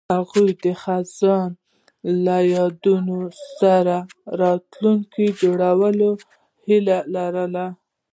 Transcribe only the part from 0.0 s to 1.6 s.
هغوی د خزان